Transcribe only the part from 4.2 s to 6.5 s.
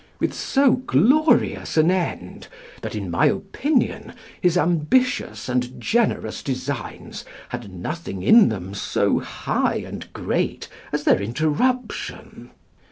his ambitious and generous